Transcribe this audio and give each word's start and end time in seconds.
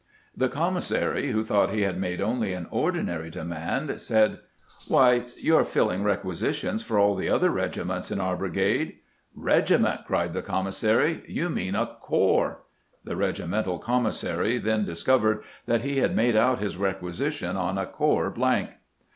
The 0.35 0.49
commissary, 0.49 1.27
who 1.31 1.43
THE 1.43 1.53
STAPF 1.53 1.69
ENLARGED 1.69 1.73
233 1.73 1.77
thought 1.77 1.77
he 1.77 1.83
had 1.83 2.01
made 2.01 2.21
only 2.25 2.53
an 2.53 2.67
ordinary 2.71 3.29
demand, 3.29 4.01
said:' 4.01 4.39
Why, 4.87 5.25
you 5.37 5.55
're 5.55 5.63
filling 5.63 6.01
requisitions 6.01 6.81
for 6.81 6.97
all 6.97 7.13
the 7.13 7.29
other 7.29 7.51
regi 7.51 7.83
ments 7.83 8.09
in 8.09 8.19
our 8.19 8.35
brigade!'' 8.35 8.97
Eegiment!' 9.37 10.03
cried 10.07 10.33
the 10.33 10.41
commis 10.41 10.73
sary.' 10.77 11.21
You 11.39 11.51
mean 11.51 11.75
a 11.75 11.85
corps.' 11.85 12.63
The 13.03 13.15
regimental 13.15 13.77
commissary 13.77 14.57
then 14.57 14.85
discovered 14.85 15.43
that 15.67 15.81
he 15.81 15.99
had 15.99 16.15
made 16.15 16.35
out 16.35 16.57
his 16.57 16.77
requisition 16.77 17.55
on 17.55 17.77
a 17.77 17.85
corps 17.85 18.31
blank." 18.31 18.71